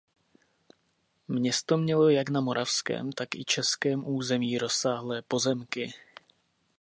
[1.27, 5.93] Město mělo jak na moravském tak i českém území rozsáhlé pozemky.